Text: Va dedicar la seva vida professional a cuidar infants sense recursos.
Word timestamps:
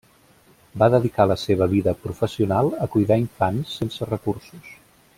Va 0.83 0.87
dedicar 0.93 1.27
la 1.33 1.37
seva 1.41 1.67
vida 1.75 1.93
professional 2.07 2.73
a 2.87 2.91
cuidar 2.97 3.21
infants 3.27 3.77
sense 3.83 4.13
recursos. 4.13 4.77